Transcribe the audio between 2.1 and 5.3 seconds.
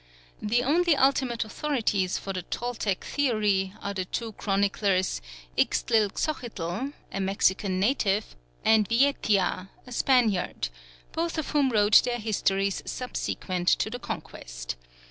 for the Toltec theory are the two chroniclers